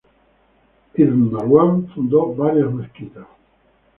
Ibn 1.01 1.21
Marwan 1.31 1.87
fundó 1.93 2.33
varias 2.33 2.73
mezquitas. 2.73 3.27